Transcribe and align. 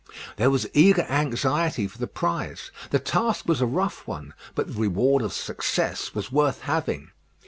There 0.37 0.49
was 0.49 0.65
eager 0.73 1.03
anxiety 1.03 1.87
for 1.87 1.99
the 1.99 2.07
prize; 2.07 2.71
the 2.89 2.97
task 2.97 3.45
was 3.47 3.61
a 3.61 3.67
rough 3.67 4.07
one, 4.07 4.33
but 4.55 4.65
the 4.65 4.73
reward 4.81 5.21
of 5.21 5.31
success 5.31 6.15
was 6.15 6.31
worth 6.31 6.61
having. 6.61 7.11